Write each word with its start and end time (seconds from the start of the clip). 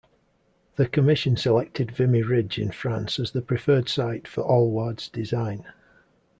The 0.77 0.87
commission 0.87 1.37
selected 1.37 1.91
Vimy 1.91 2.23
Ridge 2.23 2.57
in 2.57 2.71
France 2.71 3.19
as 3.19 3.33
the 3.33 3.41
preferred 3.43 3.87
site 3.87 4.27
for 4.27 4.41
Allward's 4.45 5.07
design. 5.07 5.63